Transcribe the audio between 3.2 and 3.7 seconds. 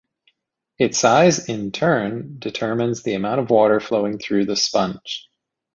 of